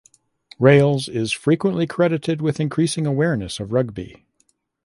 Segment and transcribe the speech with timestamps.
[0.57, 4.25] Rails is frequently credited with increasing awareness of Ruby.